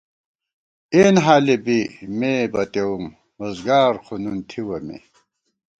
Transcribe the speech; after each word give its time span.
اېنحالےبی 0.95 1.79
مے 2.17 2.33
بتیَوُم، 2.53 3.03
ووزگار 3.39 3.93
خو 4.03 4.15
نُن 4.23 4.37
تھِوَہ 4.49 4.77
مے 4.85 4.97